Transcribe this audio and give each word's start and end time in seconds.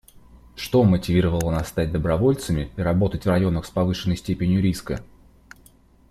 Что 0.55 0.83
мотивировало 0.83 1.51
нас 1.51 1.67
стать 1.69 1.91
добровольцами 1.91 2.71
и 2.75 2.81
работать 2.81 3.25
в 3.25 3.27
районах 3.29 3.67
с 3.67 3.69
повышенной 3.69 4.17
степенью 4.17 4.59
риска? 4.59 5.03